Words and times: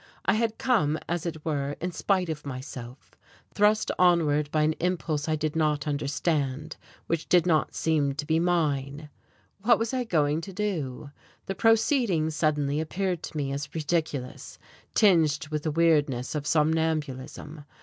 I 0.25 0.33
had 0.33 0.57
come 0.57 0.97
as 1.07 1.27
it 1.27 1.45
were 1.45 1.73
in 1.79 1.91
spite 1.91 2.27
of 2.27 2.43
myself, 2.43 3.11
thrust 3.53 3.91
onward 3.99 4.49
by 4.49 4.63
an 4.63 4.73
impulse 4.79 5.29
I 5.29 5.35
did 5.35 5.55
not 5.55 5.85
understand, 5.87 6.75
which 7.05 7.29
did 7.29 7.45
not 7.45 7.75
seem 7.75 8.15
to 8.15 8.25
be 8.25 8.39
mine. 8.39 9.11
What 9.61 9.77
was 9.77 9.93
I 9.93 10.05
going 10.05 10.41
to 10.41 10.53
do? 10.53 11.11
The 11.45 11.53
proceeding 11.53 12.31
suddenly 12.31 12.79
appeared 12.81 13.21
to 13.21 13.37
me 13.37 13.51
as 13.51 13.75
ridiculous, 13.75 14.57
tinged 14.95 15.49
with 15.49 15.61
the 15.61 15.69
weirdness 15.71 16.33
of 16.33 16.47
somnambulism. 16.47 17.63